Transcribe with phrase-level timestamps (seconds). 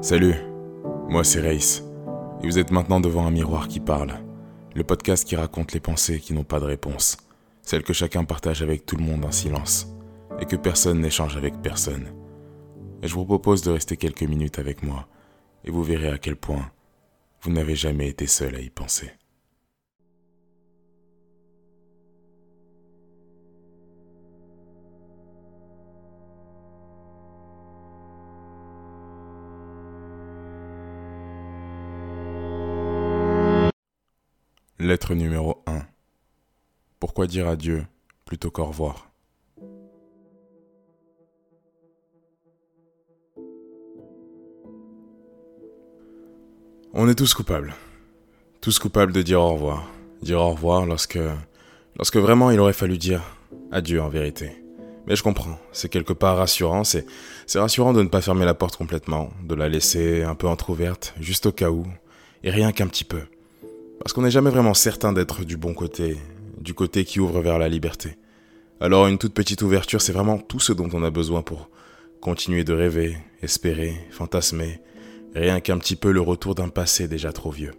[0.00, 0.36] Salut,
[1.08, 1.82] moi c'est Race,
[2.40, 4.14] et vous êtes maintenant devant un miroir qui parle,
[4.76, 7.16] le podcast qui raconte les pensées qui n'ont pas de réponse,
[7.62, 9.88] celles que chacun partage avec tout le monde en silence,
[10.38, 12.12] et que personne n'échange avec personne.
[13.02, 15.08] Et je vous propose de rester quelques minutes avec moi,
[15.64, 16.70] et vous verrez à quel point
[17.42, 19.10] vous n'avez jamais été seul à y penser.
[34.80, 35.80] Lettre numéro 1.
[37.00, 37.84] Pourquoi dire adieu
[38.24, 39.10] plutôt qu'au revoir?
[46.94, 47.74] On est tous coupables.
[48.60, 49.90] Tous coupables de dire au revoir.
[50.22, 51.18] Dire au revoir lorsque.
[51.96, 53.22] lorsque vraiment il aurait fallu dire
[53.72, 54.62] adieu en vérité.
[55.08, 57.04] Mais je comprends, c'est quelque part rassurant, c'est,
[57.46, 61.14] c'est rassurant de ne pas fermer la porte complètement, de la laisser un peu entr'ouverte,
[61.18, 61.84] juste au cas où,
[62.44, 63.22] et rien qu'un petit peu.
[64.00, 66.16] Parce qu'on n'est jamais vraiment certain d'être du bon côté,
[66.60, 68.16] du côté qui ouvre vers la liberté.
[68.80, 71.68] Alors une toute petite ouverture, c'est vraiment tout ce dont on a besoin pour
[72.20, 74.80] continuer de rêver, espérer, fantasmer,
[75.34, 77.72] rien qu'un petit peu le retour d'un passé déjà trop vieux.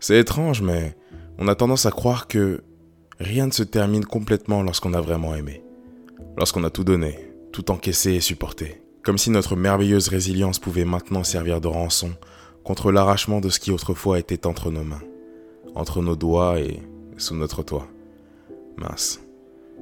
[0.00, 0.94] C'est étrange, mais
[1.38, 2.62] on a tendance à croire que
[3.18, 5.62] rien ne se termine complètement lorsqu'on a vraiment aimé,
[6.36, 11.24] lorsqu'on a tout donné, tout encaissé et supporté, comme si notre merveilleuse résilience pouvait maintenant
[11.24, 12.12] servir de rançon
[12.68, 15.00] contre l'arrachement de ce qui autrefois était entre nos mains,
[15.74, 16.82] entre nos doigts et
[17.16, 17.88] sous notre toit.
[18.76, 19.20] Mince.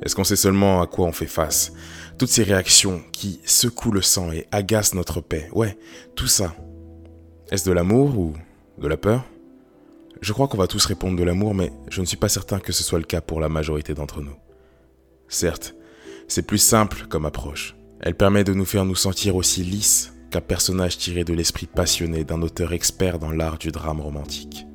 [0.02, 1.72] Est-ce qu'on sait seulement à quoi on fait face?
[2.16, 5.50] Toutes ces réactions qui secouent le sang et agacent notre paix.
[5.52, 5.76] Ouais,
[6.14, 6.54] tout ça.
[7.50, 8.34] Est-ce de l'amour ou
[8.78, 9.24] de la peur?
[10.20, 12.72] Je crois qu'on va tous répondre de l'amour, mais je ne suis pas certain que
[12.72, 14.36] ce soit le cas pour la majorité d'entre nous.
[15.26, 15.74] Certes,
[16.28, 17.74] c'est plus simple comme approche.
[17.98, 22.22] Elle permet de nous faire nous sentir aussi lisses qu'un personnage tiré de l'esprit passionné
[22.22, 24.66] d'un auteur expert dans l'art du drame romantique.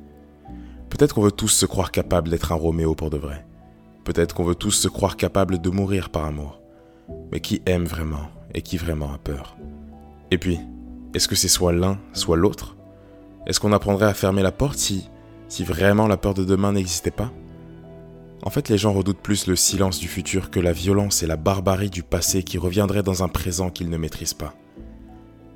[0.90, 3.46] Peut-être qu'on veut tous se croire capable d'être un Roméo pour de vrai.
[4.02, 6.60] Peut-être qu'on veut tous se croire capable de mourir par amour.
[7.30, 9.56] Mais qui aime vraiment et qui vraiment a peur?
[10.32, 10.58] Et puis,
[11.14, 12.76] est-ce que c'est soit l'un, soit l'autre?
[13.46, 15.08] Est-ce qu'on apprendrait à fermer la porte si
[15.60, 17.30] vraiment la peur de demain n'existait pas?
[18.42, 21.36] En fait, les gens redoutent plus le silence du futur que la violence et la
[21.36, 24.56] barbarie du passé qui reviendraient dans un présent qu'ils ne maîtrisent pas.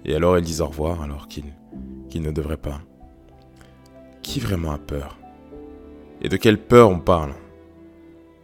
[0.07, 2.81] Et alors elles disent au revoir alors qu'ils ne devraient pas.
[4.23, 5.19] Qui vraiment a peur?
[6.23, 7.35] Et de quelle peur on parle?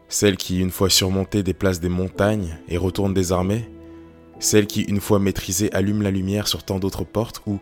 [0.09, 3.71] Celle qui, une fois surmontée, déplace des montagnes et retourne des armées?
[4.41, 7.41] Celle qui, une fois maîtrisée, allume la lumière sur tant d'autres portes?
[7.47, 7.61] Ou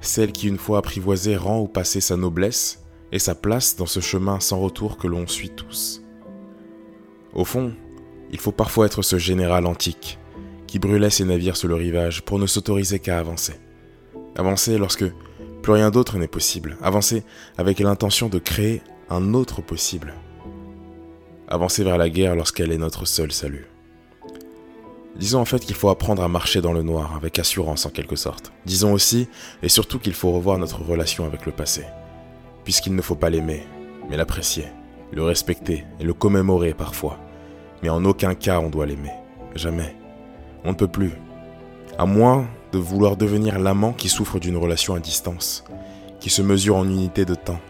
[0.00, 3.98] celle qui, une fois apprivoisée, rend au passé sa noblesse et sa place dans ce
[3.98, 6.02] chemin sans retour que l'on suit tous?
[7.32, 7.72] Au fond,
[8.30, 10.19] il faut parfois être ce général antique
[10.70, 13.54] qui brûlait ses navires sur le rivage pour ne s'autoriser qu'à avancer.
[14.36, 15.04] Avancer lorsque
[15.62, 16.76] plus rien d'autre n'est possible.
[16.80, 17.24] Avancer
[17.58, 20.14] avec l'intention de créer un autre possible.
[21.48, 23.66] Avancer vers la guerre lorsqu'elle est notre seul salut.
[25.16, 28.14] Disons en fait qu'il faut apprendre à marcher dans le noir, avec assurance en quelque
[28.14, 28.52] sorte.
[28.64, 29.26] Disons aussi
[29.64, 31.82] et surtout qu'il faut revoir notre relation avec le passé.
[32.62, 33.66] Puisqu'il ne faut pas l'aimer,
[34.08, 34.66] mais l'apprécier,
[35.10, 37.18] le respecter et le commémorer parfois.
[37.82, 39.10] Mais en aucun cas on doit l'aimer.
[39.56, 39.99] Jamais.
[40.64, 41.12] On ne peut plus.
[41.98, 45.64] À moins de vouloir devenir l'amant qui souffre d'une relation à distance,
[46.20, 47.60] qui se mesure en unités de temps,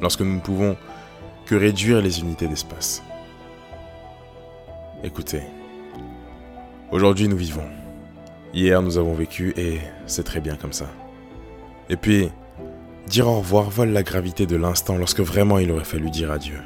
[0.00, 0.76] lorsque nous ne pouvons
[1.46, 3.02] que réduire les unités d'espace.
[5.02, 5.42] Écoutez,
[6.90, 7.68] aujourd'hui nous vivons.
[8.52, 10.86] Hier nous avons vécu et c'est très bien comme ça.
[11.88, 12.28] Et puis,
[13.08, 16.60] dire au revoir vole la gravité de l'instant lorsque vraiment il aurait fallu dire adieu.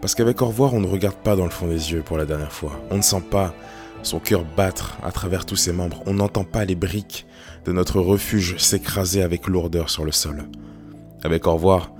[0.00, 2.24] Parce qu'avec au revoir, on ne regarde pas dans le fond des yeux pour la
[2.24, 2.72] dernière fois.
[2.90, 3.52] On ne sent pas
[4.02, 6.02] son cœur battre à travers tous ses membres.
[6.06, 7.26] On n'entend pas les briques
[7.64, 10.48] de notre refuge s'écraser avec lourdeur sur le sol.
[11.22, 11.92] Avec au revoir,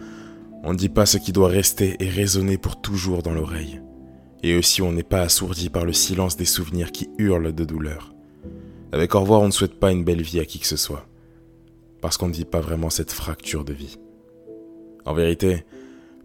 [0.63, 3.81] on ne dit pas ce qui doit rester et résonner pour toujours dans l'oreille.
[4.43, 8.15] Et aussi on n'est pas assourdi par le silence des souvenirs qui hurlent de douleur.
[8.93, 11.07] Avec au revoir, on ne souhaite pas une belle vie à qui que ce soit.
[12.01, 13.99] Parce qu'on ne vit pas vraiment cette fracture de vie.
[15.05, 15.65] En vérité,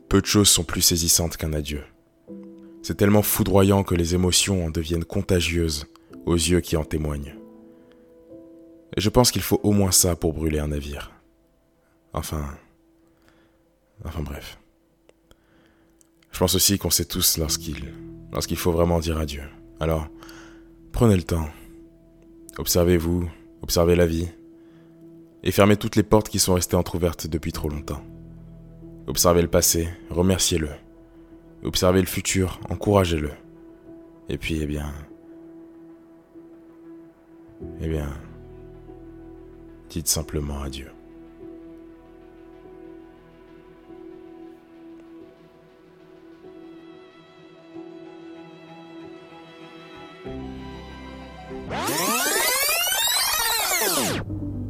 [0.08, 1.82] peu de choses sont plus saisissantes qu'un adieu.
[2.84, 5.88] C'est tellement foudroyant que les émotions en deviennent contagieuses
[6.26, 7.36] aux yeux qui en témoignent.
[8.96, 11.12] Et je pense qu'il faut au moins ça pour brûler un navire.
[12.12, 12.58] Enfin...
[14.04, 14.60] Enfin bref.
[16.32, 17.94] Je pense aussi qu'on sait tous lorsqu'il
[18.34, 19.44] lorsqu'il faut vraiment dire adieu.
[19.80, 20.08] Alors,
[20.92, 21.48] prenez le temps.
[22.58, 23.30] Observez-vous,
[23.62, 24.28] observez la vie.
[25.44, 28.04] Et fermez toutes les portes qui sont restées entr'ouvertes depuis trop longtemps.
[29.08, 30.70] Observez le passé, remerciez-le.
[31.64, 33.32] Observez le futur, encouragez-le.
[34.30, 34.94] Et puis, eh bien...
[37.82, 38.10] Eh bien...
[39.90, 40.88] dites simplement adieu.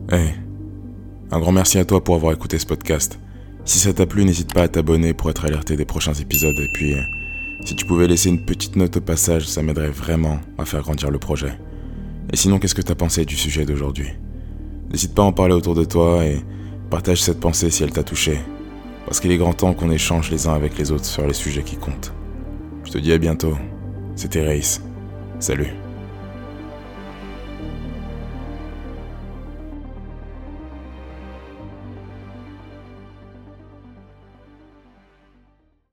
[0.09, 0.35] Hey,
[1.31, 3.17] un grand merci à toi pour avoir écouté ce podcast.
[3.65, 6.57] Si ça t'a plu, n'hésite pas à t'abonner pour être alerté des prochains épisodes.
[6.59, 6.95] Et puis,
[7.63, 11.11] si tu pouvais laisser une petite note au passage, ça m'aiderait vraiment à faire grandir
[11.11, 11.57] le projet.
[12.31, 14.09] Et sinon, qu'est-ce que t'as pensé du sujet d'aujourd'hui?
[14.91, 16.41] N'hésite pas à en parler autour de toi et
[16.89, 18.39] partage cette pensée si elle t'a touché.
[19.05, 21.63] Parce qu'il est grand temps qu'on échange les uns avec les autres sur les sujets
[21.63, 22.13] qui comptent.
[22.83, 23.57] Je te dis à bientôt.
[24.15, 24.81] C'était Race.
[25.39, 25.82] Salut.